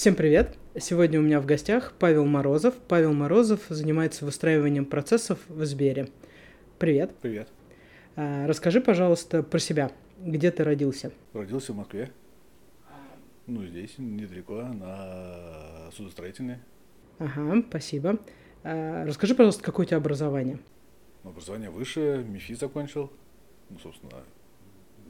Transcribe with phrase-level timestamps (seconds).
[0.00, 0.56] Всем привет!
[0.78, 2.74] Сегодня у меня в гостях Павел Морозов.
[2.88, 6.08] Павел Морозов занимается выстраиванием процессов в Сбере.
[6.78, 7.14] Привет.
[7.20, 7.50] Привет.
[8.16, 9.92] А, расскажи, пожалуйста, про себя.
[10.18, 11.12] Где ты родился?
[11.34, 12.10] Родился в Москве.
[13.46, 16.60] Ну, здесь, недалеко, на судостроительной.
[17.18, 18.20] Ага, спасибо.
[18.64, 20.60] А, расскажи, пожалуйста, какое у тебя образование?
[21.24, 23.12] Образование выше, МИФИ закончил.
[23.68, 24.22] Ну, собственно,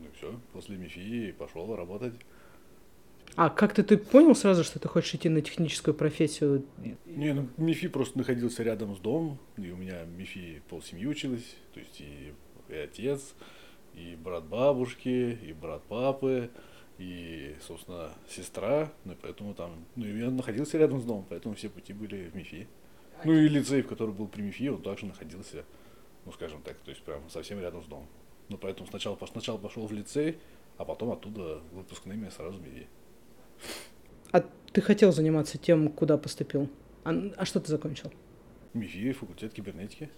[0.01, 0.35] ну и все.
[0.53, 2.15] После МИФИ пошел работать.
[3.37, 6.65] А как ты, понял сразу, что ты хочешь идти на техническую профессию?
[7.07, 11.81] Не, ну МИФИ просто находился рядом с домом, и у меня МИФИ полсемьи училась, то
[11.81, 12.35] есть и,
[12.69, 13.35] и отец,
[13.95, 16.51] и брат бабушки, и брат папы,
[16.99, 21.93] и, собственно, сестра, ну поэтому там, ну я находился рядом с домом, поэтому все пути
[21.93, 22.69] были в МИФИ.
[23.25, 25.65] Ну и лицей, в который был при МИФИ, он также находился,
[26.25, 28.07] ну скажем так, то есть прям совсем рядом с домом.
[28.49, 30.39] Ну поэтому сначала, сначала пошел в лицей,
[30.77, 32.87] а потом оттуда выпускными сразу в МИФИ.
[34.33, 36.69] А ты хотел заниматься тем, куда поступил?
[37.05, 38.13] А, а что ты закончил?
[38.75, 40.11] МИФИ, факультет кибернетики.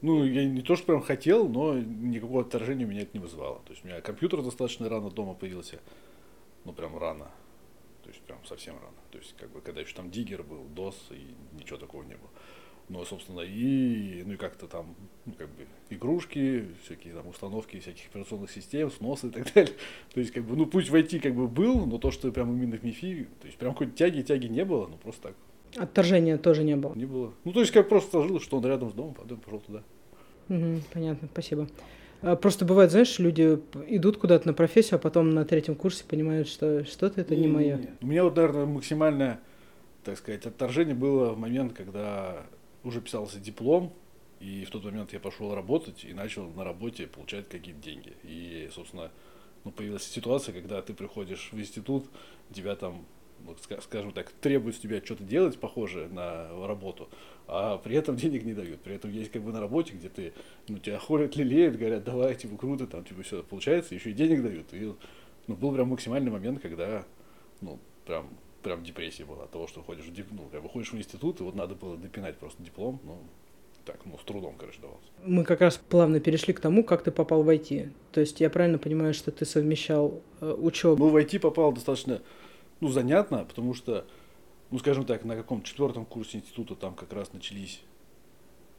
[0.00, 3.60] Ну, я не то, что прям хотел, но никакого отторжения меня это не вызывало.
[3.64, 5.78] То есть у меня компьютер достаточно рано дома появился.
[6.64, 7.30] Ну, прям рано.
[8.02, 8.96] То есть прям совсем рано.
[9.12, 12.30] То есть, как бы, когда еще там диггер был, DOS, и ничего такого не было.
[12.88, 14.94] Ну, собственно, и, ну, и как-то там,
[15.24, 19.74] ну, как бы, игрушки, всякие там установки всяких операционных систем, сносы и так далее.
[20.12, 22.76] То есть, как бы, ну, путь войти как бы был, но то, что прям именно
[22.76, 25.34] в МИФИ, то есть, прям какой-то тяги-тяги не было, ну, просто так.
[25.76, 26.94] Отторжения тоже не было?
[26.94, 27.32] Не было.
[27.44, 29.82] Ну, то есть, как просто сложилось, что он рядом с домом, потом пошел туда.
[30.48, 31.68] Угу, понятно, спасибо.
[32.22, 36.48] А, просто бывает, знаешь, люди идут куда-то на профессию, а потом на третьем курсе понимают,
[36.48, 37.80] что что-то это не, не мое.
[38.00, 39.40] У меня вот, наверное, максимальное,
[40.04, 42.44] так сказать, отторжение было в момент, когда
[42.84, 43.92] уже писался диплом,
[44.40, 48.12] и в тот момент я пошел работать и начал на работе получать какие-то деньги.
[48.24, 49.10] И, собственно,
[49.64, 52.06] ну, появилась ситуация, когда ты приходишь в институт,
[52.52, 53.06] тебя там,
[53.44, 57.08] вот, скажем так, требуют с тебя что-то делать похожее на работу,
[57.46, 58.80] а при этом денег не дают.
[58.80, 60.32] При этом есть как бы на работе, где ты,
[60.68, 64.42] ну, тебя холят, лелеют, говорят, давай, типа, круто, там, типа, все получается, еще и денег
[64.42, 64.74] дают.
[64.74, 64.92] И,
[65.46, 67.04] ну, был прям максимальный момент, когда,
[67.60, 68.28] ну, прям
[68.62, 71.42] прям депрессия была от того, что ходишь в, ну, как бы ходишь в институт, и
[71.42, 73.18] вот надо было допинать просто диплом, ну,
[73.84, 75.06] так, ну, с трудом, короче, давался.
[75.24, 77.90] Мы как раз плавно перешли к тому, как ты попал в IT.
[78.12, 81.04] То есть я правильно понимаю, что ты совмещал э, учебу?
[81.04, 82.22] Ну, в IT попал достаточно,
[82.80, 84.06] ну, занятно, потому что,
[84.70, 87.82] ну, скажем так, на каком четвертом курсе института там как раз начались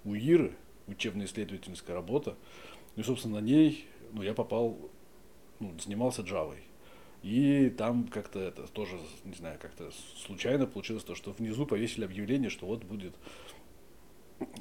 [0.06, 0.56] УИРы,
[0.88, 2.36] учебно-исследовательская работа,
[2.96, 4.78] ну, и, собственно, на ней, ну, я попал,
[5.60, 6.56] ну, занимался Java.
[7.24, 9.90] И там как-то это тоже, не знаю, как-то
[10.26, 13.14] случайно получилось то, что внизу повесили объявление, что вот будет,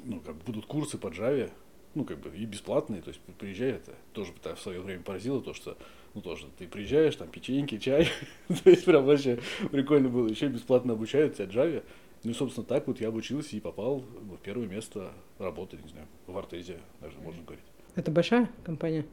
[0.05, 1.51] ну, как будут курсы по Java,
[1.93, 5.53] ну, как бы, и бесплатные, то есть приезжай, это тоже в свое время поразило то,
[5.53, 5.77] что,
[6.13, 8.07] ну, тоже ты приезжаешь, там, печеньки, чай,
[8.47, 11.83] то есть прям вообще прикольно было, еще бесплатно обучают тебя Java,
[12.23, 16.37] ну собственно, так вот я обучился и попал в первое место работы, не знаю, в
[16.37, 17.65] Артезе, даже можно говорить.
[17.95, 19.05] Это большая компания?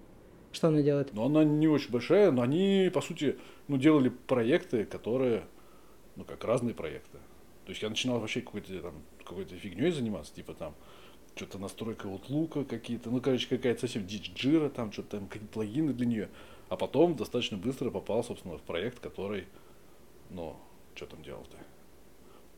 [0.53, 1.12] Что она делает?
[1.12, 3.38] Ну, она не очень большая, но они, по сути,
[3.69, 5.44] ну, делали проекты, которые,
[6.16, 7.19] ну, как разные проекты.
[7.65, 10.75] То есть я начинал вообще какой-то там, какой-то фигней заниматься, типа там,
[11.37, 15.53] что-то настройка вот лука какие-то, ну, короче, какая-то совсем дичь джира, там что-то там, какие-то
[15.53, 16.28] плагины для нее.
[16.69, 19.47] А потом достаточно быстро попал, собственно, в проект, который,
[20.31, 20.56] ну,
[20.94, 21.56] что там делал-то?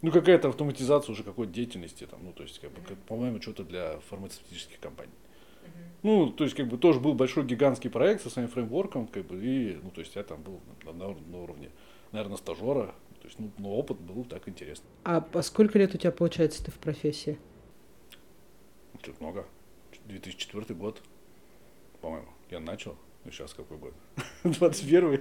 [0.00, 4.00] Ну, какая-то автоматизация уже какой-то деятельности, там, ну, то есть, как бы, по-моему, что-то для
[4.08, 5.12] фармацевтических компаний.
[6.02, 9.36] Ну, то есть, как бы тоже был большой гигантский проект со своим фреймворком, как бы,
[9.36, 11.70] и, ну, то есть, я там был на, на, на уровне,
[12.10, 14.84] наверное, стажера, то есть, ну, но опыт был так интересно.
[15.04, 17.38] А по сколько лет у тебя, получается, ты в профессии?
[19.00, 19.46] Чуть много.
[20.06, 21.00] 2004 год,
[22.00, 22.96] по-моему, я начал.
[23.24, 23.94] Ну, сейчас какой год?
[24.44, 25.20] 21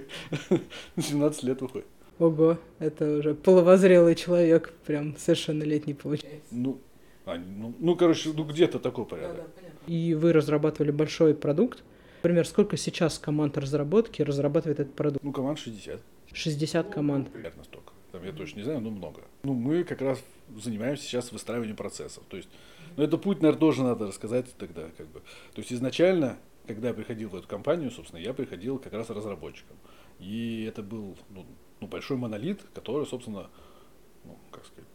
[0.96, 1.86] 17 лет выходит.
[2.18, 6.48] Ого, это уже половозрелый человек, прям совершеннолетний получается.
[6.50, 6.80] Ну,
[7.24, 9.36] а, ну, ну, короче, ну где-то такой порядок.
[9.36, 11.82] Да, да, и вы разрабатывали большой продукт.
[12.18, 15.24] Например, сколько сейчас команд разработки разрабатывает этот продукт?
[15.24, 16.00] Ну, команд 60.
[16.32, 17.26] 60 команд.
[17.26, 17.92] Ну, примерно столько.
[18.12, 19.22] Там я точно не знаю, но много.
[19.42, 20.22] Ну, мы как раз
[20.56, 22.24] занимаемся сейчас выстраиванием процессов.
[22.28, 22.48] То есть,
[22.96, 25.20] ну, это путь, наверное, тоже надо рассказать тогда, как бы.
[25.54, 29.76] То есть, изначально, когда я приходил в эту компанию, собственно, я приходил как раз разработчиком.
[30.18, 31.46] И это был ну,
[31.80, 33.48] ну, большой монолит, который, собственно,
[34.24, 34.88] ну, как сказать,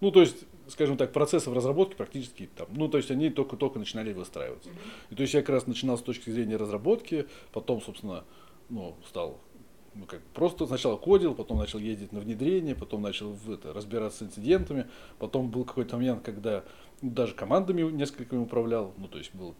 [0.00, 4.12] ну, то есть, скажем так, процессов разработки практически там, ну, то есть они только-только начинали
[4.12, 4.70] выстраиваться.
[5.10, 8.24] И то есть я как раз начинал с точки зрения разработки, потом, собственно,
[8.68, 9.40] ну, стал
[9.96, 14.18] ну, как просто сначала кодил, потом начал ездить на внедрение, потом начал в это, разбираться
[14.18, 14.86] с инцидентами,
[15.18, 16.64] потом был какой-то момент, когда
[17.00, 19.54] ну, даже командами несколькими управлял, ну, то есть был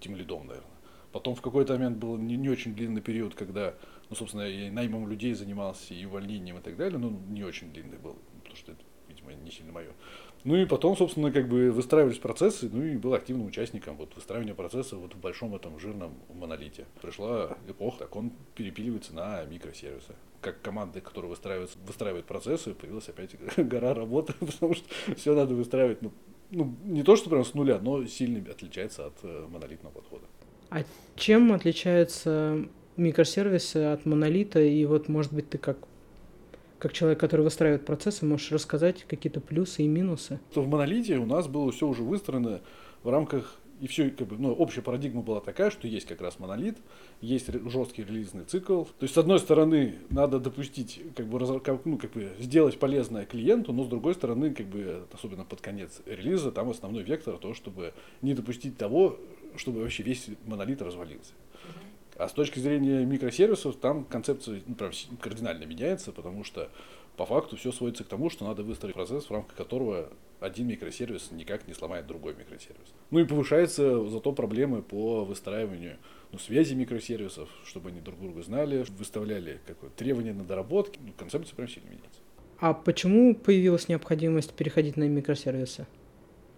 [0.00, 0.70] тем лидом, наверное.
[1.12, 3.74] Потом в какой-то момент был не, не очень длинный период, когда,
[4.10, 7.98] ну, собственно, я наймом людей занимался и увольнением и так далее, ну, не очень длинный
[7.98, 8.82] был, потому что это,
[9.34, 9.90] не сильно мое.
[10.44, 14.54] Ну и потом, собственно, как бы выстраивались процессы, ну и был активным участником вот выстраивания
[14.54, 16.86] процесса вот в большом этом жирном монолите.
[17.02, 20.14] Пришла эпоха, так он перепиливается на микросервисы.
[20.40, 24.86] Как команды, которые выстраивают, выстраивают процессы, появилась опять гора работы, потому что
[25.16, 26.12] все надо выстраивать, ну,
[26.50, 30.26] ну, не то, что прям с нуля, но сильно отличается от э, монолитного подхода.
[30.70, 30.84] А
[31.16, 34.60] чем отличаются микросервисы от монолита?
[34.60, 35.78] И вот, может быть, ты как
[36.86, 40.38] как человек, который выстраивает процессы, можешь рассказать какие-то плюсы и минусы?
[40.54, 42.60] То в монолите у нас было все уже выстроено
[43.02, 46.38] в рамках и все, как бы, ну, общая парадигма была такая, что есть как раз
[46.38, 46.78] монолит,
[47.20, 48.84] есть жесткий релизный цикл.
[48.84, 51.40] То есть, с одной стороны, надо допустить, как бы,
[51.84, 56.02] ну, как бы сделать полезное клиенту, но с другой стороны, как бы, особенно под конец
[56.06, 59.18] релиза, там основной вектор то, чтобы не допустить того,
[59.56, 61.32] чтобы вообще весь монолит развалился.
[62.18, 66.70] А с точки зрения микросервисов, там концепция ну, прям кардинально меняется, потому что
[67.16, 70.10] по факту все сводится к тому, что надо выстроить процесс, в рамках которого
[70.40, 72.94] один микросервис никак не сломает другой микросервис.
[73.10, 75.98] Ну и повышаются зато проблемы по выстраиванию
[76.32, 80.98] ну, связи микросервисов, чтобы они друг друга знали, выставляли какое требование на доработки.
[81.02, 82.20] Ну, концепция прям сильно меняется.
[82.58, 85.86] А почему появилась необходимость переходить на микросервисы,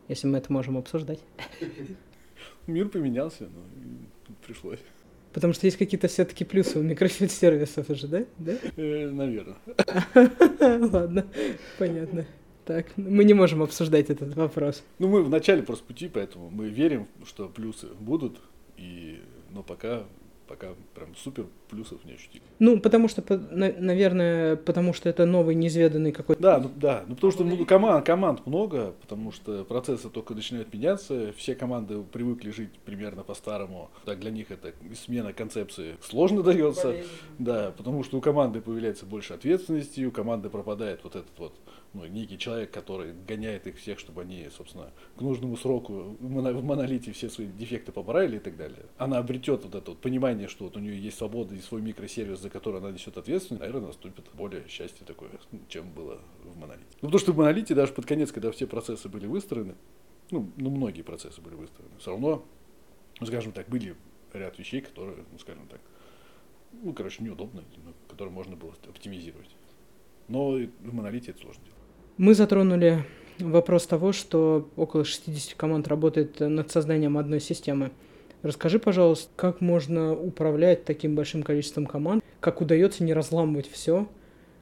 [0.06, 1.20] если мы это можем обсуждать?
[2.68, 4.80] Мир поменялся, но пришлось.
[5.38, 8.24] Потому что есть какие-то все-таки плюсы у микросервисов уже, да?
[8.38, 8.54] да?
[8.74, 9.54] Э, наверное.
[10.92, 11.28] Ладно,
[11.78, 12.26] понятно.
[12.64, 14.82] Так, мы не можем обсуждать этот вопрос.
[14.98, 18.40] Ну, мы в начале просто пути, поэтому мы верим, что плюсы будут,
[18.76, 19.20] и,
[19.52, 20.02] но пока
[20.48, 22.40] пока прям супер плюсов не ощутил.
[22.58, 26.42] Ну, потому что, наверное, потому что это новый, неизведанный какой-то...
[26.42, 30.72] Да, ну, да, ну потому что ну, команд, команд много, потому что процессы только начинают
[30.72, 34.72] меняться, все команды привыкли жить примерно по-старому, так для них это
[35.04, 36.96] смена концепции сложно дается,
[37.38, 41.52] да, потому что у команды появляется больше ответственности, у команды пропадает вот этот вот
[41.94, 47.12] ну, некий человек, который гоняет их всех, чтобы они, собственно, к нужному сроку в монолите
[47.12, 48.84] все свои дефекты побрали и так далее.
[48.98, 52.38] Она обретет вот это вот понимание, что вот у нее есть свобода и свой микросервис,
[52.40, 55.30] за который она несет ответственность, наверное, наступит более счастье такое,
[55.68, 56.86] чем было в монолите.
[57.00, 59.74] Ну, потому что в монолите даже под конец, когда все процессы были выстроены,
[60.30, 62.44] ну, ну многие процессы были выстроены, все равно,
[63.20, 63.96] ну, скажем так, были
[64.32, 65.80] ряд вещей, которые, ну, скажем так,
[66.82, 67.64] ну, короче, неудобно,
[68.08, 69.50] которые можно было оптимизировать.
[70.28, 71.78] Но в монолите это сложно делать.
[72.18, 73.04] Мы затронули
[73.38, 77.92] вопрос того, что около 60 команд работает над созданием одной системы.
[78.42, 84.08] Расскажи, пожалуйста, как можно управлять таким большим количеством команд, как удается не разламывать все,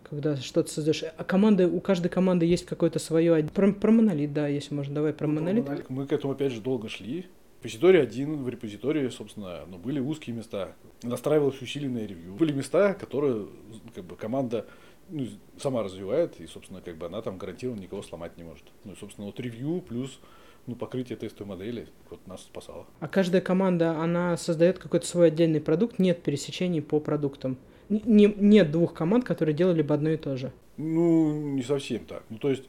[0.09, 1.05] когда что-то создаешь.
[1.17, 3.45] А команды, у каждой команды есть какое-то свое...
[3.45, 5.91] Про, про монолит, да, если можно, давай про ну, монолит.
[5.91, 7.27] Мы к этому, опять же, долго шли.
[7.59, 10.77] Репозиторий один, в репозитории, собственно, ну, были узкие места.
[11.03, 12.35] Настраивалось усиленное ревью.
[12.35, 13.49] Были места, которые
[13.95, 14.67] как бы, команда
[15.09, 15.27] ну,
[15.59, 18.65] сама развивает, и, собственно, как бы она там гарантированно никого сломать не может.
[18.85, 20.21] Ну, и, собственно, вот ревью плюс
[20.67, 22.87] ну, покрытие тестовой модели вот нас спасало.
[23.01, 27.57] А каждая команда, она создает какой-то свой отдельный продукт, нет пересечений по продуктам?
[27.89, 30.53] Не, нет двух команд, которые делали бы одно и то же?
[30.77, 32.25] Ну, не совсем так.
[32.29, 32.65] Ну, то есть,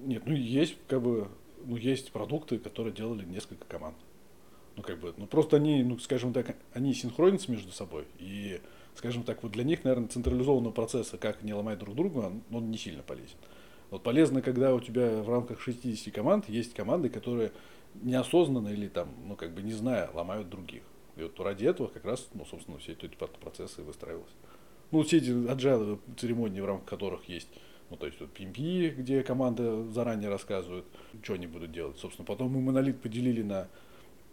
[0.00, 1.28] нет, ну, есть, как бы,
[1.64, 3.96] ну, есть продукты, которые делали несколько команд.
[4.76, 8.60] Ну, как бы, ну, просто они, ну, скажем так, они синхронятся между собой, и
[8.94, 12.70] скажем так, вот для них, наверное, централизованного процесса, как не ломать друг друга, он, он
[12.70, 13.36] не сильно полезен.
[13.90, 17.52] Вот полезно, когда у тебя в рамках 60 команд есть команды, которые
[17.94, 20.82] неосознанно или там, ну, как бы не зная, ломают других.
[21.16, 24.34] И вот ради этого как раз, ну, собственно, все эти процессы выстраивались.
[24.90, 27.48] Ну, все эти agile церемонии, в рамках которых есть
[27.90, 30.84] ну, то есть вот PMP, где команда заранее рассказывает,
[31.22, 31.96] что они будут делать.
[31.98, 33.68] Собственно, потом мы монолит поделили на,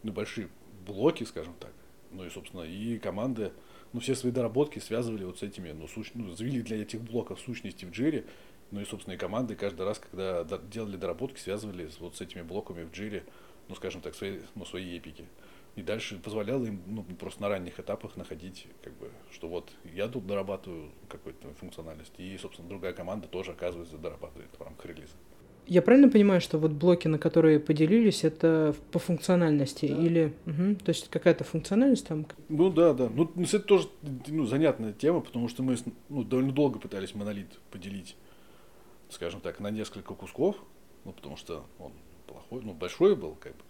[0.04, 0.50] на большие
[0.86, 1.72] блоки, скажем так.
[2.12, 3.52] Ну и, собственно, и команды
[3.94, 6.12] ну, все свои доработки связывали вот с этими, ну, суч...
[6.14, 8.26] ну, завели для этих блоков сущности в джире,
[8.72, 12.84] ну и, собственно, и команды каждый раз, когда делали доработки, связывали вот с этими блоками
[12.84, 13.24] в джире,
[13.68, 15.26] ну, скажем так, свои, ну, свои эпики.
[15.76, 20.08] И дальше позволяло им ну, просто на ранних этапах находить, как бы, что вот я
[20.08, 25.14] тут дорабатываю какую-то функциональность, и, собственно, другая команда тоже, оказывается, дорабатывает в рамках релиза.
[25.68, 29.98] Я правильно понимаю, что вот блоки, на которые поделились, это по функциональности да.
[29.98, 32.28] или, угу, то есть какая-то функциональность там?
[32.50, 33.10] Ну да, да.
[33.10, 33.88] Ну это тоже
[34.28, 35.76] ну, занятная тема, потому что мы
[36.10, 38.16] ну, довольно долго пытались монолит поделить,
[39.16, 40.56] скажем так, на несколько кусков,
[41.04, 41.94] ну потому что он
[42.28, 43.64] плохой, ну большой был, как бы.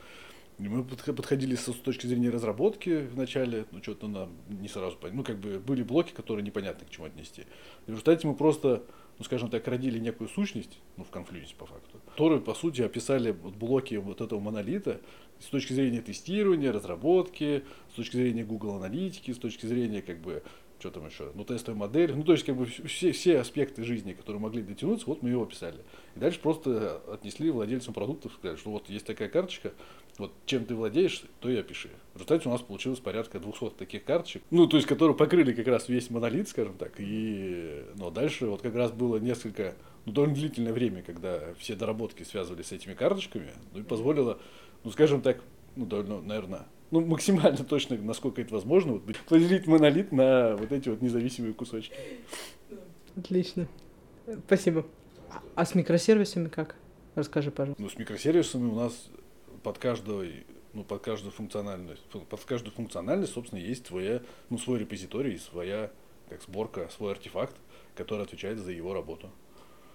[0.57, 5.17] И мы подходили с точки зрения разработки вначале, ну что-то нам не сразу понятно.
[5.17, 7.41] Ну как бы были блоки, которые непонятно к чему отнести.
[7.41, 7.45] И
[7.87, 8.83] в результате мы просто
[9.17, 13.31] ну, скажем так, родили некую сущность, ну, в конфлюенсе по факту, которые, по сути, описали
[13.31, 14.99] блоки вот этого монолита
[15.39, 20.43] с точки зрения тестирования, разработки, с точки зрения Google аналитики, с точки зрения, как бы,
[20.85, 24.13] что там еще, ну, тестовой модели, ну, то есть, как бы, все, все аспекты жизни,
[24.13, 25.79] которые могли дотянуться, вот мы его описали.
[26.15, 29.73] И дальше просто отнесли владельцам продуктов, сказали, что вот есть такая карточка,
[30.17, 31.89] вот чем ты владеешь, то и опиши.
[32.13, 35.67] В результате у нас получилось порядка 200 таких карточек, ну, то есть, которые покрыли как
[35.67, 39.75] раз весь монолит, скажем так, и, но дальше вот как раз было несколько,
[40.05, 44.37] ну, довольно длительное время, когда все доработки связывались с этими карточками, ну, и позволило,
[44.83, 45.41] ну, скажем так,
[45.75, 50.89] ну, довольно, наверное, ну, максимально точно, насколько это возможно, вот, поделить монолит на вот эти
[50.89, 51.95] вот независимые кусочки.
[53.15, 53.67] Отлично.
[54.45, 54.85] Спасибо.
[55.55, 56.75] А с микросервисами как?
[57.15, 57.81] Расскажи, пожалуйста.
[57.81, 59.09] Ну, с микросервисами у нас
[59.63, 65.39] под каждой ну, под каждую функциональность, под каждую функциональность, собственно, есть твоя, ну, свой репозиторий,
[65.39, 65.89] своя
[66.29, 67.55] как сборка, свой артефакт,
[67.95, 69.31] который отвечает за его работу.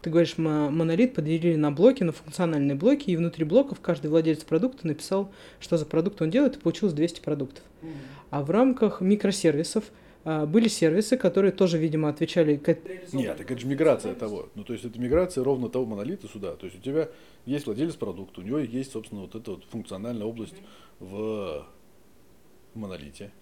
[0.02, 4.86] Ты говоришь, монолит поделили на блоки, на функциональные блоки, и внутри блоков каждый владелец продукта
[4.86, 7.64] написал, что за продукт он делает, и получилось 200 продуктов.
[8.30, 9.84] А в рамках микросервисов
[10.24, 12.60] а, были сервисы, которые тоже, видимо, отвечали...
[13.12, 14.48] Нет, так это же миграция того.
[14.54, 16.56] Ну, то есть, это миграция ровно того монолита сюда.
[16.56, 17.08] То есть, у тебя
[17.46, 20.56] есть владелец продукта, у него есть, собственно, вот эта вот функциональная область
[20.98, 21.66] в
[22.74, 23.32] монолите.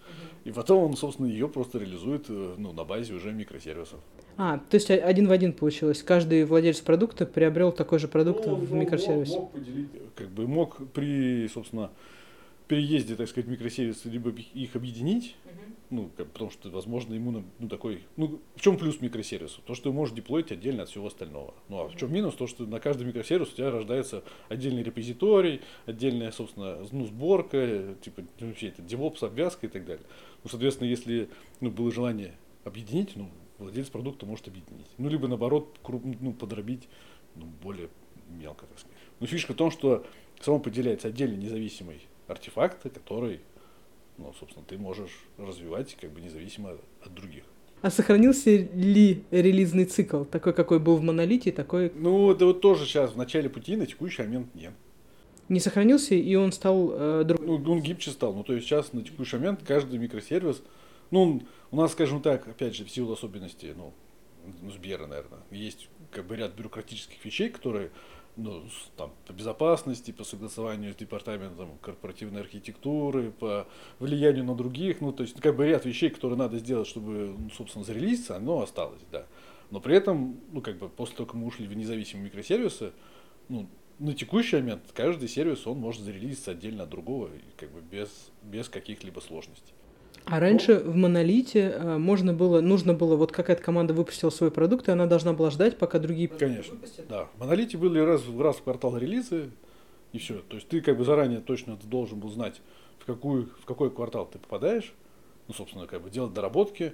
[0.45, 4.01] И потом он, собственно, ее просто реализует э, ну, на базе уже микросервисов.
[4.37, 6.03] А, то есть один в один получилось.
[6.03, 9.33] Каждый владелец продукта приобрел такой же продукт ну, в микросервисе.
[9.33, 11.91] Мог, мог поделить, как бы мог при, собственно,
[12.69, 15.75] переезде, так сказать, микросервисы либо их объединить, uh-huh.
[15.91, 19.63] ну, как, потому что, возможно, ему ну, такой, ну, в чем плюс микросервису?
[19.63, 21.55] То, что ты можешь деплоить отдельно от всего остального.
[21.69, 22.35] Ну, а в чем минус?
[22.35, 28.23] То, что на каждый микросервис у тебя рождается отдельный репозиторий, отдельная, собственно, ну, сборка, типа,
[28.39, 30.05] вообще, это DevOps, обвязка и так далее.
[30.45, 32.35] Ну, соответственно, если, ну, было желание
[32.65, 34.87] объединить, ну, владелец продукта может объединить.
[34.99, 36.87] Ну, либо наоборот, круп, ну, подробить
[37.35, 37.89] ну, более
[38.29, 38.97] мелко, так сказать.
[39.21, 40.07] Но фишка в том, что
[40.41, 43.41] само поделяется отдельно независимый артефакт, который,
[44.17, 47.45] ну, собственно, ты можешь развивать как бы независимо от других.
[47.81, 51.93] А сохранился ли релизный цикл, такой, какой был в монолите, такой...
[51.95, 54.73] Ну, это вот тоже сейчас в начале пути, на текущий момент нет.
[55.49, 57.41] Не сохранился, и он стал э, друг...
[57.41, 58.35] Ну, он гибче стал.
[58.35, 60.63] Ну, то есть сейчас на текущий момент каждый микросервис,
[61.11, 63.95] ну, у нас, скажем так, опять же, в силу особенностей, ну,
[64.61, 67.91] ну, Сбера, наверное, есть как бы ряд бюрократических вещей, которые
[68.39, 68.63] ну,
[68.97, 73.67] там, по безопасности, по согласованию с департаментом корпоративной архитектуры, по
[73.99, 77.51] влиянию на других, ну, то есть, как бы ряд вещей, которые надо сделать, чтобы, ну,
[77.51, 79.27] собственно, зарелизиться, оно осталось, да.
[79.71, 82.93] Но при этом, ну, как бы, после того, как мы ушли в независимые микросервисы,
[83.49, 83.69] ну,
[83.99, 88.69] на текущий момент каждый сервис, он может зарелизиться отдельно от другого, как бы без, без
[88.69, 89.75] каких-либо сложностей.
[90.31, 94.87] А раньше в монолите э, можно было, нужно было, вот какая-то команда выпустила свой продукт,
[94.89, 97.09] и она должна была ждать, пока другие Конечно, выпустят.
[97.09, 97.29] да.
[97.35, 99.51] В монолите были раз, раз в квартал релизы,
[100.13, 100.41] и все.
[100.49, 102.61] То есть ты как бы заранее точно должен был знать,
[102.99, 104.93] в, какую, в какой квартал ты попадаешь,
[105.49, 106.93] ну, собственно, как бы делать доработки,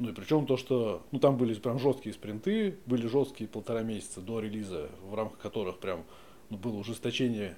[0.00, 4.20] ну и причем то, что, ну там были прям жесткие спринты, были жесткие полтора месяца
[4.20, 6.02] до релиза, в рамках которых прям
[6.50, 7.56] ну, было ужесточение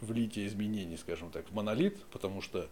[0.00, 2.68] влития изменений, скажем так, в монолит, потому что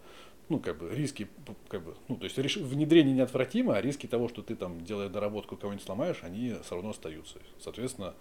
[0.48, 1.28] ну, как бы, риски,
[1.68, 2.56] как бы, ну, то есть реш...
[2.56, 6.90] внедрение неотвратимо, а риски того, что ты там, делая доработку, кого-нибудь сломаешь, они все равно
[6.90, 7.38] остаются.
[7.60, 8.14] Соответственно,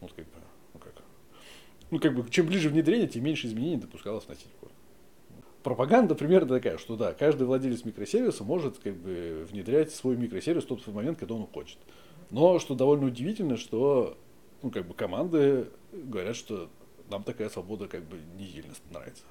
[0.00, 0.32] вот как бы,
[0.74, 0.94] ну, как,
[1.90, 4.50] ну, как бы, чем ближе внедрение, тем меньше изменений допускалось на сеть
[5.62, 10.68] Пропаганда примерно такая, что да, каждый владелец микросервиса может как бы внедрять свой микросервис в
[10.68, 11.76] тот момент, когда он хочет.
[12.30, 14.16] Но что довольно удивительно, что
[14.62, 16.70] ну, как бы команды говорят, что
[17.10, 19.24] нам такая свобода как бы не сильно нравится.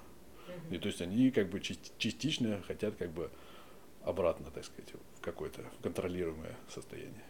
[0.72, 3.30] И то есть они как бы частично хотят как бы
[4.04, 7.24] обратно, так сказать, в какое-то контролируемое состояние.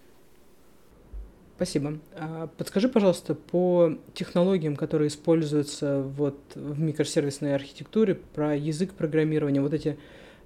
[1.55, 1.99] Спасибо.
[2.13, 9.73] А подскажи, пожалуйста, по технологиям, которые используются вот в микросервисной архитектуре, про язык программирования, вот
[9.73, 9.99] эти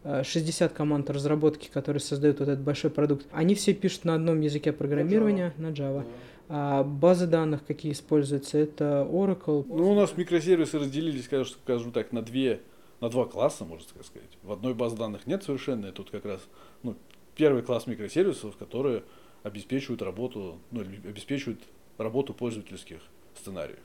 [0.03, 4.41] 60 а, команд разработки, которые создают вот этот большой продукт, они все пишут на одном
[4.41, 5.71] языке программирования, на Java.
[5.71, 6.07] На Java.
[6.49, 9.65] А базы данных, какие используются, это Oracle.
[9.67, 12.61] Ну, у нас микросервисы разделились, скажем так, на две
[13.03, 14.29] на два класса, можно сказать.
[14.43, 16.39] В одной базе данных нет совершенно, тут как раз
[16.83, 16.95] ну,
[17.35, 19.03] первый класс микросервисов, которые
[19.43, 21.59] обеспечивают работу, ну, обеспечивают
[21.97, 23.01] работу пользовательских
[23.35, 23.79] сценариев.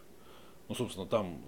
[0.68, 1.40] Ну, собственно, там,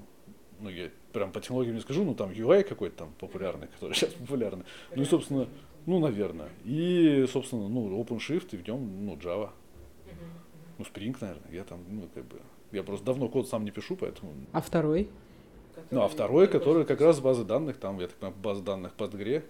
[0.58, 4.14] ну, я прям по технологиям не скажу, ну, там UI какой-то там популярный, который сейчас
[4.14, 4.64] популярный.
[4.96, 5.46] Ну, и, собственно,
[5.86, 6.48] ну, наверное.
[6.64, 9.50] И, собственно, ну, OpenShift и в нем, ну, Java.
[10.80, 11.52] Ну, Spring, наверное.
[11.52, 12.40] Я там, ну, как бы,
[12.72, 14.32] я просто давно код сам не пишу, поэтому...
[14.52, 15.10] А второй?
[15.90, 19.44] Ну, а второй, который как раз базы данных, там, я так понимаю, база данных Postgre,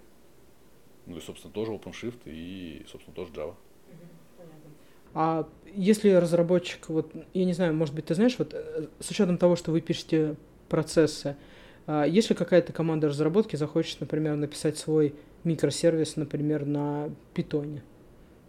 [1.05, 3.53] ну и, собственно, тоже OpenShift и, собственно, тоже Java.
[5.13, 9.37] А если разработчик, вот, я не знаю, может быть, ты знаешь, вот э, с учетом
[9.37, 10.35] того, что вы пишете
[10.67, 11.37] процессы,
[11.87, 17.83] а если какая-то команда разработки захочет, например, написать свой микросервис, например, на питоне,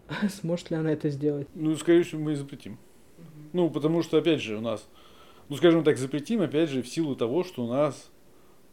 [0.29, 1.49] сможет ли она это сделать?
[1.55, 2.79] Ну, скорее всего, мы запретим.
[3.53, 4.87] Ну, потому что, опять же, у нас,
[5.49, 8.11] ну, скажем так, запретим, опять же, в силу того, что у нас,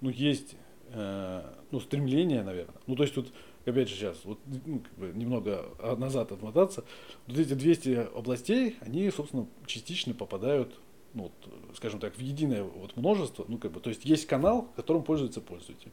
[0.02, 0.56] ну, есть,
[0.94, 2.76] э, ну, стремление, наверное.
[2.88, 3.34] Ну, то есть тут,
[3.66, 5.66] опять же, сейчас, вот, ну, как бы немного
[5.98, 6.86] назад отмотаться,
[7.28, 10.80] вот эти 200 областей, они, собственно, частично попадают,
[11.14, 14.70] ну, вот, скажем так, в единое вот множество, ну, как бы, то есть есть канал,
[14.76, 15.92] которым пользуется пользователь.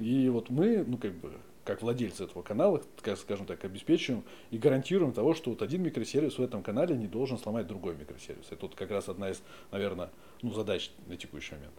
[0.00, 1.32] И вот мы, ну, как бы,
[1.66, 2.80] как владельцы этого канала,
[3.16, 7.38] скажем так, обеспечиваем и гарантируем того, что вот один микросервис в этом канале не должен
[7.38, 8.46] сломать другой микросервис.
[8.50, 9.42] Это вот как раз одна из,
[9.72, 10.10] наверное,
[10.42, 11.74] ну, задач на текущий момент.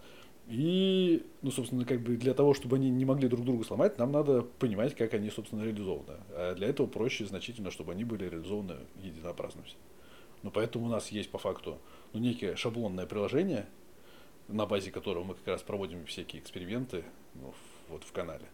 [0.47, 4.11] И, ну, собственно, как бы для того, чтобы они не могли друг друга сломать, нам
[4.11, 6.19] надо понимать, как они, собственно, реализованы.
[6.31, 9.75] А для этого проще значительно, чтобы они были реализованы единообразно все.
[10.43, 11.79] Ну, поэтому у нас есть по факту
[12.13, 13.67] ну, некое шаблонное приложение,
[14.47, 17.03] на базе которого мы как раз проводим всякие эксперименты
[17.35, 17.53] ну,
[17.89, 18.45] вот в канале.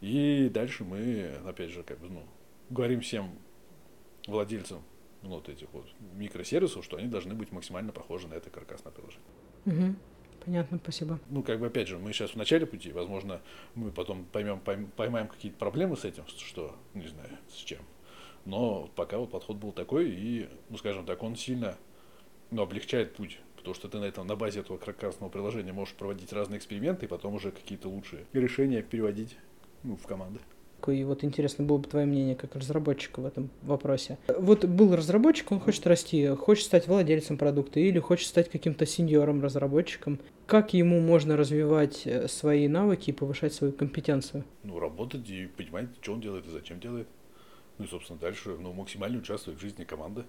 [0.00, 2.22] И дальше мы, опять же, как бы, ну,
[2.70, 3.30] говорим всем
[4.26, 4.82] владельцам
[5.22, 9.26] ну, вот этих вот микросервисов, что они должны быть максимально похожи на это каркасное приложение.
[9.66, 9.96] Угу.
[10.44, 11.20] Понятно, спасибо.
[11.28, 13.42] Ну, как бы, опять же, мы сейчас в начале пути, возможно,
[13.74, 14.60] мы потом поймем,
[14.96, 17.80] поймаем какие-то проблемы с этим, что, не знаю, с чем.
[18.46, 21.76] Но пока вот подход был такой, и, ну, скажем так, он сильно
[22.50, 26.32] ну, облегчает путь потому что ты на этом на базе этого каркасного приложения можешь проводить
[26.32, 29.36] разные эксперименты и потом уже какие-то лучшие решения переводить
[29.82, 30.40] ну, в команды.
[30.88, 34.18] И вот интересно было бы твое мнение как разработчика в этом вопросе.
[34.28, 39.42] Вот был разработчик, он хочет расти, хочет стать владельцем продукта или хочет стать каким-то сеньором
[39.42, 40.18] разработчиком.
[40.46, 44.44] Как ему можно развивать э, свои навыки и повышать свою компетенцию?
[44.64, 47.08] Ну, работать и понимать, что он делает и зачем делает.
[47.78, 50.24] Ну и, собственно, дальше ну, максимально участвовать в жизни команды.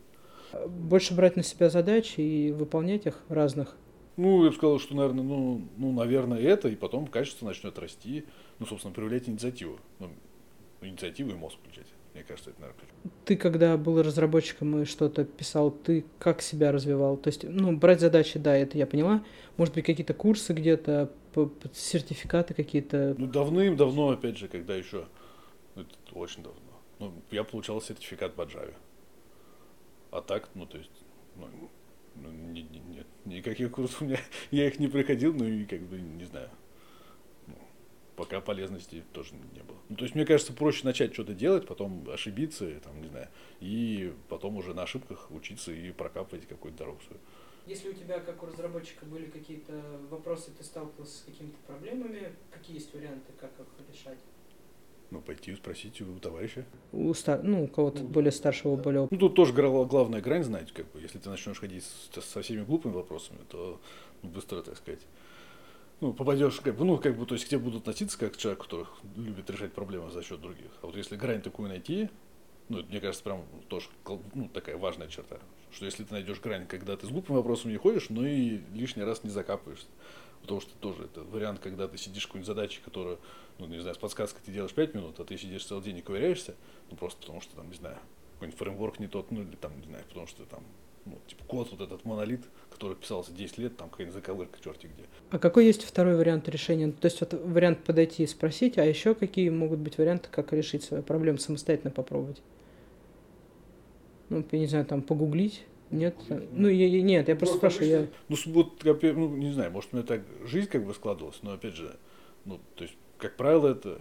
[0.67, 3.77] Больше брать на себя задачи и выполнять их разных.
[4.21, 8.25] Ну, я бы сказал, что, наверное, ну, ну, наверное, это, и потом качество начнет расти
[8.61, 9.79] ну, собственно, проявлять инициативу.
[9.97, 10.11] Ну,
[10.81, 11.87] инициативу и мозг включать.
[12.13, 13.11] Мне кажется, это, наверное, ключ.
[13.25, 17.17] Ты, когда был разработчиком и что-то писал, ты как себя развивал?
[17.17, 19.23] То есть, ну, брать задачи, да, это я поняла.
[19.57, 21.11] Может быть, какие-то курсы где-то,
[21.73, 23.15] сертификаты какие-то?
[23.17, 25.07] Ну, давным-давно, опять же, когда еще,
[25.75, 26.59] это очень давно.
[26.99, 28.75] Ну, я получал сертификат по Java.
[30.11, 30.91] А так, ну, то есть,
[31.35, 31.47] ну,
[32.15, 34.19] ну, не, не, нет, никаких курсов у меня,
[34.51, 36.49] я их не проходил, ну и как бы, не знаю,
[38.15, 39.77] пока полезности тоже не было.
[39.89, 44.13] Ну, то есть, мне кажется, проще начать что-то делать, потом ошибиться, там, не знаю, и
[44.29, 47.19] потом уже на ошибках учиться и прокапывать какую-то дорогу свою.
[47.65, 49.73] Если у тебя, как у разработчика, были какие-то
[50.09, 54.19] вопросы, ты сталкивался с какими-то проблемами, какие есть варианты, как их решать?
[55.11, 56.65] Ну, пойти спросить у товарища.
[56.93, 57.43] У стар...
[57.43, 59.09] Ну, у кого-то ну, более старшего, более...
[59.11, 62.93] Ну, тут тоже главная грань знать, как бы, если ты начнешь ходить со всеми глупыми
[62.93, 63.81] вопросами, то
[64.21, 65.01] ну, быстро, так сказать,
[65.99, 68.37] ну, попадешь, как бы, ну, как бы, то есть к тебе будут относиться как к
[68.37, 70.71] человеку, который любит решать проблемы за счет других.
[70.81, 72.09] А вот если грань такую найти,
[72.69, 73.89] ну, это, мне кажется, прям тоже
[74.33, 75.39] ну, такая важная черта,
[75.71, 79.03] что если ты найдешь грань, когда ты с глупым вопросом не ходишь, но и лишний
[79.03, 79.87] раз не закапываешься.
[80.41, 83.19] Потому что тоже это вариант, когда ты сидишь какую-нибудь задачу, которую,
[83.59, 86.01] ну, не знаю, с подсказкой ты делаешь 5 минут, а ты сидишь целый день и
[86.01, 86.55] ковыряешься,
[86.89, 87.97] ну, просто потому что, там, не знаю,
[88.33, 90.63] какой-нибудь фреймворк не тот, ну, или там, не знаю, потому что там
[91.05, 95.05] ну, типа код вот этот монолит, который писался 10 лет, там какая-нибудь заковырка черти где.
[95.29, 96.91] А какой есть второй вариант решения?
[96.91, 100.83] То есть вот вариант подойти и спросить, а еще какие могут быть варианты, как решить
[100.83, 102.41] свою проблему, самостоятельно попробовать?
[104.29, 106.15] Ну, я не знаю, там погуглить, нет?
[106.51, 107.89] Ну, я, нет, я просто спрашиваю.
[107.89, 108.07] Я...
[108.29, 111.75] Ну, вот, ну, не знаю, может, у меня так жизнь как бы складывалась, но опять
[111.75, 111.95] же,
[112.45, 113.99] ну, то есть, как правило, это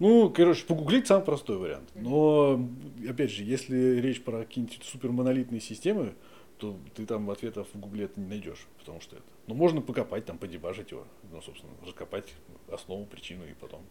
[0.00, 1.90] ну, короче, погуглить самый простой вариант.
[1.94, 2.66] Но,
[3.06, 6.14] опять же, если речь про какие-нибудь супермонолитные системы,
[6.56, 9.24] то ты там ответов в гугле это не найдешь, потому что это.
[9.46, 12.32] Ну, можно покопать, там, подебажить его, ну, собственно, раскопать
[12.70, 13.82] основу, причину и потом.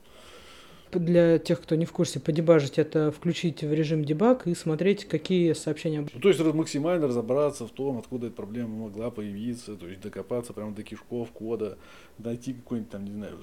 [0.91, 5.53] Для тех, кто не в курсе, подебажить это включить в режим дебаг и смотреть, какие
[5.53, 6.07] сообщения.
[6.11, 10.53] Ну, то есть максимально разобраться в том, откуда эта проблема могла появиться, то есть докопаться
[10.53, 11.77] прямо до кишков кода,
[12.17, 13.37] найти какой-нибудь там, не знаю.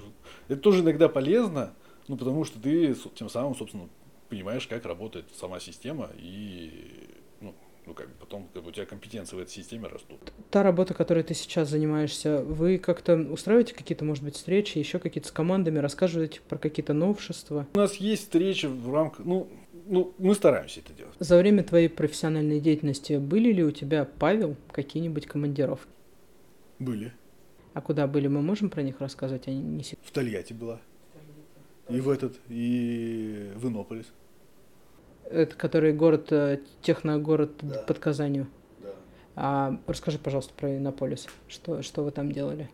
[0.48, 1.72] Это тоже иногда полезно,
[2.08, 3.88] ну, потому что ты тем самым, собственно,
[4.28, 7.08] понимаешь, как работает сама система, и
[7.40, 7.54] ну,
[7.86, 10.18] ну как бы потом как бы, у тебя компетенции в этой системе растут.
[10.50, 15.28] Та работа, которой ты сейчас занимаешься, вы как-то устраиваете какие-то, может быть, встречи, еще какие-то
[15.28, 17.66] с командами, рассказываете про какие-то новшества?
[17.74, 19.48] У нас есть встречи в рамках, ну,
[19.86, 21.14] ну, мы стараемся это делать.
[21.18, 25.88] За время твоей профессиональной деятельности были ли у тебя, Павел, какие-нибудь командировки?
[26.78, 27.12] Были.
[27.74, 29.48] А куда были, мы можем про них рассказать?
[29.48, 29.82] Они не...
[30.02, 30.80] В Тольятти была.
[31.88, 34.06] И в этот, и в Иннополис.
[35.24, 37.82] Это который город, э, техногород Да.
[37.82, 38.46] под Казанью.
[39.36, 41.26] А расскажи, пожалуйста, про Иннополис.
[41.46, 42.70] Что, что вы там делали?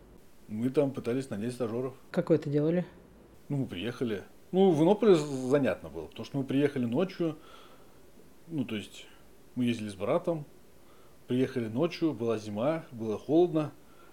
[0.47, 1.93] Мы там пытались нанять стажеров.
[2.13, 2.87] Как вы это делали?
[3.49, 4.23] Ну, мы приехали.
[4.53, 7.37] Ну, в Иннополис занятно было, потому что мы приехали ночью.
[8.47, 9.07] Ну, то есть,
[9.57, 10.45] мы ездили с братом,
[11.27, 13.73] приехали ночью, была зима, было холодно,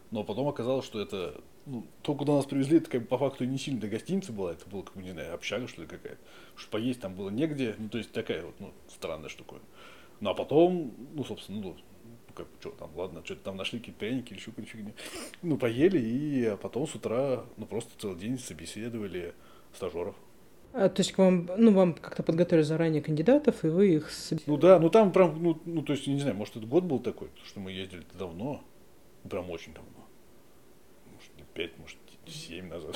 [0.09, 3.45] но потом оказалось, что это, ну, то, куда нас привезли, это как бы по факту
[3.45, 6.21] не сильно до гостиницы была, это было, как, бы, не знаю, общага, что ли, какая-то.
[6.55, 9.57] Что поесть там было негде, ну, то есть, такая вот, ну, странная штука.
[10.19, 11.75] Ну, а потом, ну, собственно, ну,
[12.33, 14.93] как, что там, ладно, что-то там нашли какие-то пряники или еще какую-то фигню.
[15.41, 19.33] Ну, поели, и потом с утра, ну, просто целый день собеседовали
[19.73, 20.15] стажеров.
[20.71, 24.09] А, то есть к вам, ну, вам как-то подготовили заранее кандидатов, и вы их...
[24.45, 26.99] Ну да, ну там прям, ну, ну то есть, не знаю, может, это год был
[26.99, 28.61] такой, потому что мы ездили давно,
[29.23, 30.05] ну, прям очень давно.
[31.11, 32.95] Может, лет пять, может, семь назад.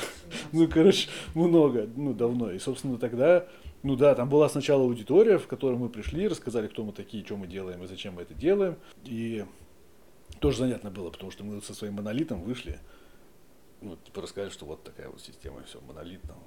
[0.51, 2.51] Ну, короче, много, ну, давно.
[2.51, 3.47] И, собственно, тогда,
[3.83, 7.35] ну да, там была сначала аудитория, в которой мы пришли, рассказали, кто мы такие, что
[7.37, 8.77] мы делаем и зачем мы это делаем.
[9.03, 9.45] И
[10.39, 12.79] тоже занятно было, потому что мы со своим монолитом вышли,
[13.81, 16.37] ну, типа рассказали, что вот такая вот система, все, монолит, там,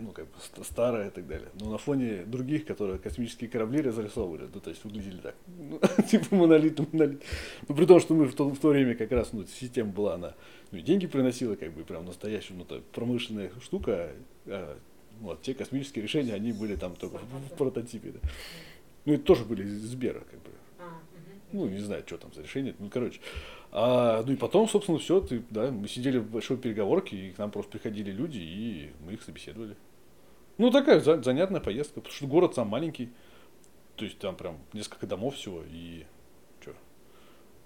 [0.00, 1.48] ну, как бы ст- старая и так далее.
[1.60, 6.34] Но на фоне других, которые космические корабли разрисовывали, ну, то есть выглядели так, ну, типа
[6.36, 7.22] монолит, монолит.
[7.66, 10.14] Ну, при том, что мы в то, в то время как раз, ну, система была,
[10.14, 10.34] она,
[10.70, 14.12] ну, деньги приносила, как бы, прям настоящая, ну, то промышленная штука,
[14.46, 14.78] а,
[15.20, 18.20] вот, те космические решения, они были там только в, прототипе, да.
[19.04, 20.50] Ну, это тоже были из Сбера, как бы.
[21.52, 22.74] Ну, не знаю, что там за решение.
[22.78, 23.20] Ну, короче.
[23.72, 27.38] А, ну и потом, собственно, все, ты, да, мы сидели в большой переговорке, и к
[27.38, 29.76] нам просто приходили люди, и мы их собеседовали.
[30.58, 33.10] Ну, такая за- занятная поездка, потому что город сам маленький,
[33.96, 36.04] то есть там прям несколько домов всего, и
[36.60, 36.74] что,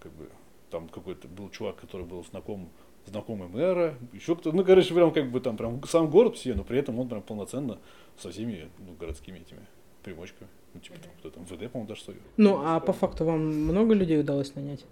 [0.00, 0.28] как бы,
[0.70, 2.70] там какой-то был чувак, который был знаком,
[3.06, 6.64] знакомый мэра, еще кто ну, короче, прям как бы там прям сам город все, но
[6.64, 7.78] при этом он прям полноценно
[8.16, 9.66] со всеми, ну, городскими этими
[10.02, 10.48] примочками.
[10.74, 12.20] Ну, типа там, кто там, ВД, по-моему, даже свою.
[12.36, 14.84] Ну, а по факту вам много людей удалось нанять?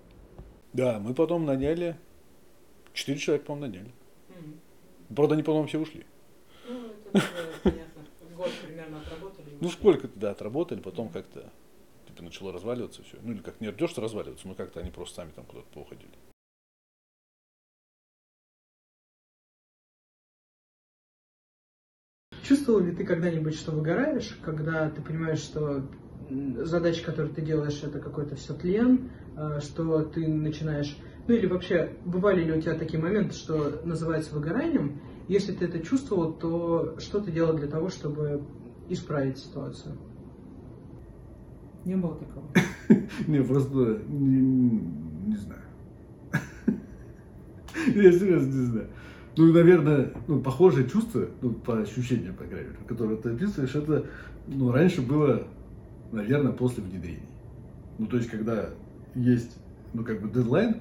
[0.72, 1.96] Да, мы потом наняли,
[2.92, 3.92] четыре человека, по-моему, наняли.
[5.14, 6.04] Правда, они потом все ушли.
[6.68, 7.24] Ну, это
[7.62, 8.02] понятно.
[8.36, 9.48] Год примерно отработали.
[9.60, 11.50] Ну, сколько-то, да, отработали, потом как-то
[12.06, 13.16] типа, начало разваливаться все.
[13.22, 16.12] Ну, или как не ждешь, что разваливаться, но как-то они просто сами там куда-то поуходили.
[22.50, 25.86] Чувствовал ли ты когда-нибудь, что выгораешь, когда ты понимаешь, что
[26.28, 30.98] м, задача, которую ты делаешь, это какой-то все тлен, а, что ты начинаешь...
[31.28, 35.00] Ну или вообще, бывали ли у тебя такие моменты, что называется выгоранием?
[35.28, 38.42] Если ты это чувствовал, то что ты делал для того, чтобы
[38.88, 39.96] исправить ситуацию?
[41.84, 42.50] Не было такого.
[43.28, 44.40] Не, просто не,
[45.28, 45.62] не знаю.
[47.94, 48.90] Я серьезно не знаю.
[49.36, 54.06] Ну, наверное, ну, похожее чувство, ну, по ощущениям, по крайней мере, которое ты описываешь, это,
[54.48, 55.46] ну, раньше было,
[56.10, 57.28] наверное, после внедрений.
[57.98, 58.70] Ну, то есть, когда
[59.14, 59.56] есть,
[59.94, 60.76] ну, как бы дедлайн,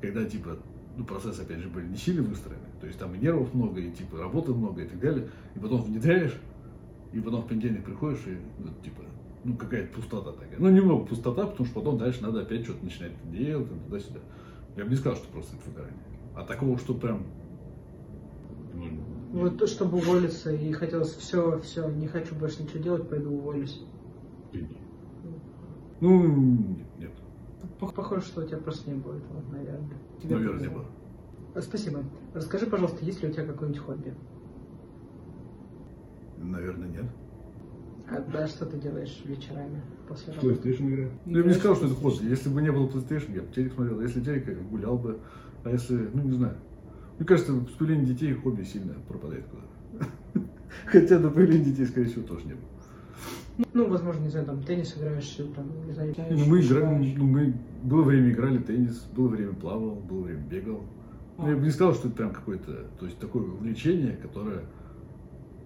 [0.00, 0.58] когда, типа,
[0.96, 3.90] ну, процессы, опять же, были не сильно выстроены, то есть, там и нервов много, и,
[3.90, 6.36] типа, работы много, и так далее, и потом внедряешь,
[7.12, 9.02] и потом в понедельник приходишь, и, ну, типа,
[9.44, 10.58] ну, какая-то пустота такая.
[10.58, 14.20] Ну, немного пустота, потому что потом дальше надо опять что-то начинать делать, туда-сюда.
[14.76, 16.02] Я бы не сказал, что просто это выгорание.
[16.36, 17.22] А такого, что прям...
[19.32, 23.30] ну, Вот то, чтобы уволиться, и хотелось все, все, не хочу больше ничего делать, пойду
[23.32, 23.82] уволюсь.
[26.00, 26.26] Ну,
[26.76, 27.12] нет, нет.
[27.80, 29.98] Пох- Похоже, что у тебя просто не было этого, наверное.
[30.22, 30.82] Тебе Наверное, не повезло.
[30.84, 30.90] было.
[31.54, 32.04] А, Спасибо.
[32.34, 34.14] Расскажи, пожалуйста, есть ли у тебя какое-нибудь хобби?
[36.36, 37.04] Наверное, нет.
[38.10, 40.54] А, да, что ты делаешь вечерами после работы?
[40.54, 41.10] PlayStation играю.
[41.26, 42.24] Ну, я бы не сказал, что это хобби.
[42.26, 44.00] Если бы не было PlayStation, я бы телек смотрел.
[44.00, 45.18] Если телек, я гулял бы.
[45.64, 46.56] А если, ну, не знаю.
[47.18, 50.08] Мне кажется, появлением детей хобби сильно пропадает куда-то.
[50.86, 53.66] Хотя до появления детей, скорее всего, тоже не было.
[53.74, 57.14] Ну, возможно, не знаю, там теннис играешь, там, не знаю, Ну, мы играем, играешь.
[57.16, 60.84] ну, мы было время играли в теннис, было время плавал, было время бегал.
[61.38, 64.60] Ну, я бы не сказал, что это прям какое-то, то есть такое увлечение, которое,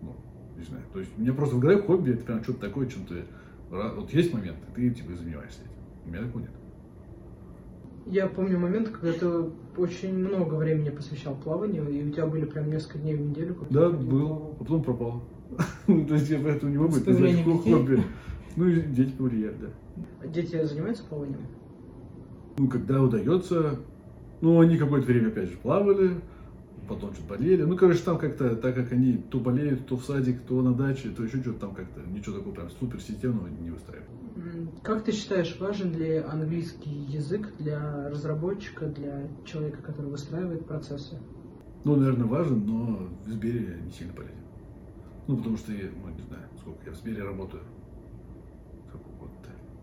[0.00, 0.14] ну,
[0.56, 3.04] не знаю, то есть у меня просто в голове хобби, это прям что-то такое, чем
[3.04, 3.24] ты,
[3.70, 5.72] ра- вот есть момент, и ты типа занимаешься этим.
[6.06, 6.50] У меня такого нет.
[8.06, 9.26] Я помню момент, когда ты
[9.76, 13.56] очень много времени посвящал плаванию, и у тебя были прям несколько дней в неделю.
[13.70, 14.50] Да, ты ходил был, плавал.
[14.52, 15.22] а потом пропал.
[15.86, 17.72] Ну, То есть я поэтому не могу С это назвать появлением хо- детей?
[17.74, 18.02] хобби.
[18.56, 19.66] Ну и дети повлияли, да.
[20.22, 21.40] А Дети занимаются плаванием?
[22.58, 23.76] Ну, когда удается,
[24.40, 26.20] ну, они какое-то время, опять же, плавали,
[26.94, 27.62] потом что-то болели.
[27.62, 31.10] Ну, короче, там как-то, так как они то болеют, то в садик, то на даче,
[31.10, 34.10] то еще что-то там как-то, ничего такого прям суперсистемного не выстраивают.
[34.82, 41.18] Как ты считаешь, важен ли английский язык для разработчика, для человека, который выстраивает процессы?
[41.84, 44.36] Ну, наверное, важен, но в Сбере не сильно полезен.
[45.28, 47.62] Ну, потому что, я, ну, не знаю, сколько я в Сбере работаю.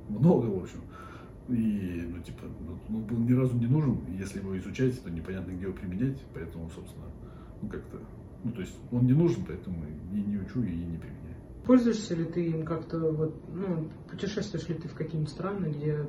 [0.09, 0.79] много, в общем.
[1.49, 5.51] И, ну, типа, ну, он был ни разу не нужен, если его изучать, то непонятно,
[5.51, 7.05] где его применять, поэтому, собственно,
[7.61, 7.97] ну, как-то,
[8.43, 9.83] ну, то есть он не нужен, поэтому
[10.13, 11.35] и не учу, и не применяю.
[11.65, 16.05] Пользуешься ли ты им как-то, вот, ну, путешествуешь ли ты в какие-нибудь страны, где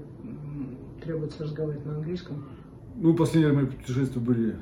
[1.02, 2.44] требуется разговаривать на английском?
[2.96, 4.58] Ну, последние мои путешествия были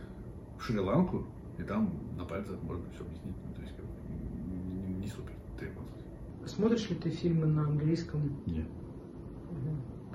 [0.59, 1.27] в Шри-Ланку,
[1.59, 6.05] и там на пальцах можно все объяснить, ну, то есть как, не, не супер требовалось.
[6.47, 8.37] Смотришь ли ты фильмы на английском?
[8.47, 8.67] Нет.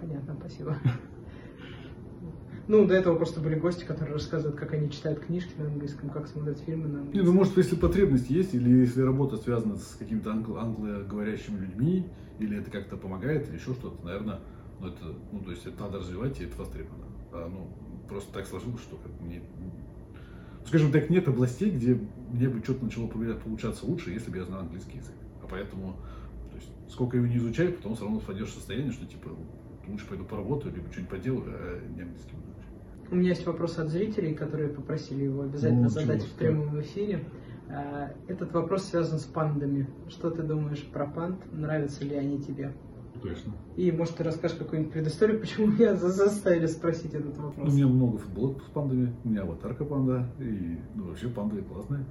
[0.04, 0.78] Понятно, спасибо.
[2.68, 6.28] Ну, до этого просто были гости, которые рассказывают, как они читают книжки на английском, как
[6.28, 7.22] смотрят фильмы на английском.
[7.22, 12.08] Не, ну может, если потребность есть, или если работа связана с какими-то англ- англоговорящими людьми,
[12.40, 14.40] или это как-то помогает, или еще что-то, наверное,
[14.80, 17.06] ну, это, ну, то есть это надо развивать, и это востребовано.
[17.34, 17.68] А, ну,
[18.08, 19.42] просто так сложилось, что как мне,
[20.66, 22.00] скажем так, нет областей, где
[22.32, 25.16] мне бы что-то начало получаться лучше, если бы я знал английский язык.
[25.42, 25.98] А поэтому,
[26.50, 29.32] то есть, сколько его не изучаю, потом все равно впадешь в состояние, что типа
[29.88, 32.48] лучше пойду поработаю, либо что-нибудь поделаю, а не английский буду.
[33.12, 36.82] У меня есть вопрос от зрителей, которые попросили его обязательно Ну, задать чего, в прямом
[36.82, 37.26] эфире.
[37.70, 39.88] А, Этот вопрос связан с пандами.
[40.10, 41.40] Что ты думаешь про панд?
[41.52, 42.74] Нравятся ли они тебе?
[43.22, 43.54] Точно.
[43.78, 47.72] И, может, ты расскажешь какую-нибудь предысторию, почему меня за- заставили спросить этот Ну, вопрос?
[47.72, 52.06] у меня много футболок с пандами, у меня аватарка панда, и ну, вообще панды классные.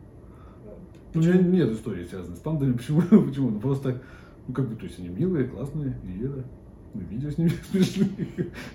[1.15, 2.73] Ну, У меня нет истории, связанной с пандами.
[2.77, 3.01] Почему?
[3.03, 3.51] Почему?
[3.51, 4.03] Ну просто так,
[4.47, 6.45] ну как бы, то есть они милые, классные, и это,
[6.95, 8.09] ну, видео с ними смешные,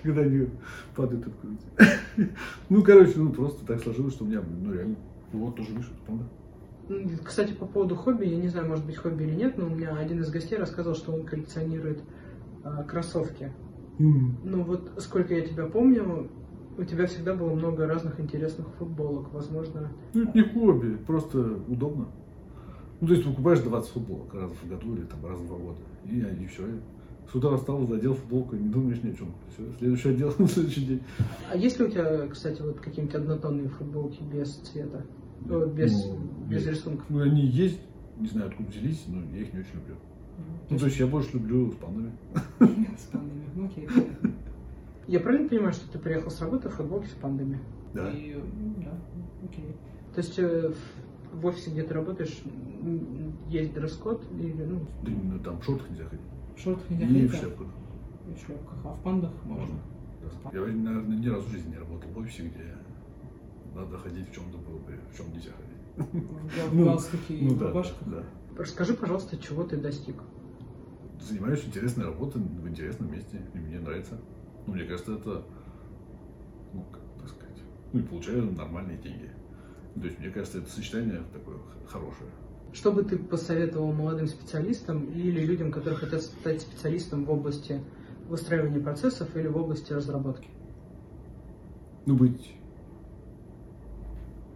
[0.02, 0.48] когда они
[0.94, 2.28] падают откуда-то.
[2.68, 4.96] Ну, короче, ну просто так сложилось, что у меня, ну реально,
[5.32, 6.24] вот тоже вышел панда.
[6.88, 9.70] М, Кстати, по поводу хобби, я не знаю, может быть, хобби или нет, но у
[9.70, 12.00] меня один из гостей рассказал, что он коллекционирует
[12.64, 13.52] а, кроссовки.
[13.98, 16.28] Ну вот, сколько я тебя помню,
[16.78, 19.90] у тебя всегда было много разных интересных футболок, возможно.
[20.14, 22.06] Ну, это не хобби, просто удобно.
[23.00, 25.78] Ну, то есть покупаешь 20 футболок раз в году или там раз в два года,
[26.04, 26.64] и, и все.
[27.30, 29.28] С утра встал, задел футболку, не думаешь ни о чем.
[29.52, 31.02] Все, следующий отдел на следующий день.
[31.52, 35.04] А есть ли у тебя, кстати, вот какие-нибудь однотонные футболки без цвета?
[35.48, 36.74] Э, без, Ну, без нет.
[36.74, 37.04] рисунков?
[37.10, 37.80] Ну, они есть,
[38.18, 39.96] не знаю, откуда взялись, но я их не очень люблю.
[40.70, 42.12] Ну, то есть я больше люблю с пандами.
[42.60, 43.44] С пандами.
[43.54, 43.88] Ну, окей.
[45.06, 47.58] Я правильно понимаю, что ты приехал с работы в футболке с пандами?
[47.94, 48.10] Да.
[48.10, 48.92] И, м, да,
[49.44, 49.74] окей.
[50.14, 50.72] То есть э,
[51.32, 52.38] в- офисе, где ты работаешь,
[53.48, 56.24] есть дресс-код или, ну, Да именно там в шортах нельзя ходить.
[56.90, 57.66] Нельзя И в шляпках.
[58.28, 59.76] И в шляпках, а в пандах можно?
[60.44, 60.50] Да.
[60.52, 62.76] Я, наверное, ни разу в жизни не работал в офисе, где
[63.74, 65.78] надо ходить в чем-то было бы, в чем нельзя ходить.
[66.70, 68.08] В Ну, галстуке и Ну в да, рубашках?
[68.08, 68.22] да.
[68.56, 70.16] Расскажи, пожалуйста, чего ты достиг?
[71.20, 74.18] Занимаюсь интересной работой в интересном месте, и мне нравится.
[74.66, 75.44] Ну, мне кажется, это,
[76.72, 77.58] ну, как так сказать,
[77.92, 79.30] ну, и получаю нормальные деньги.
[79.94, 82.30] То есть, мне кажется, это сочетание такое хорошее.
[82.72, 87.80] Что бы ты посоветовал молодым специалистам или людям, которые хотят стать специалистом в области
[88.28, 90.48] выстраивания процессов или в области разработки?
[92.06, 92.54] Ну, быть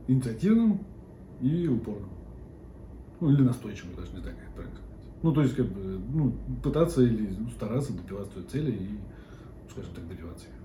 [0.09, 0.85] инициативным
[1.41, 2.11] и упорным.
[3.21, 5.07] Ну, или настойчивым, даже не знаю, как правильно сказать.
[5.23, 5.81] Ну, то есть, как бы,
[6.13, 8.99] ну, пытаться или ну, стараться добиваться своей цели и,
[9.71, 10.62] скажем так, добиваться их.